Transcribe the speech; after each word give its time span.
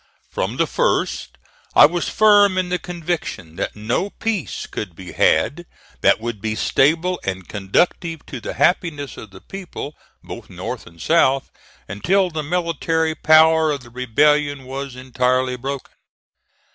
From 0.31 0.57
the 0.57 0.65
first, 0.65 1.37
I 1.75 1.85
was 1.85 2.09
firm 2.09 2.57
in 2.57 2.69
the 2.69 2.79
conviction 2.79 3.55
that 3.57 3.75
no 3.75 4.09
peace 4.09 4.65
could 4.65 4.95
be 4.95 5.11
had 5.11 5.67
that 6.01 6.19
would 6.19 6.41
be 6.41 6.55
stable 6.55 7.19
and 7.23 7.47
conducive 7.47 8.25
to 8.25 8.41
the 8.41 8.55
happiness 8.55 9.15
of 9.15 9.29
the 9.29 9.41
people, 9.41 9.93
both 10.23 10.49
North 10.49 10.87
and 10.87 10.99
South, 10.99 11.51
until 11.87 12.31
the 12.31 12.41
military 12.41 13.13
power 13.13 13.69
of 13.69 13.81
the 13.81 13.91
rebellion 13.91 14.63
was 14.65 14.95
entirely 14.95 15.55
broken. 15.55 15.93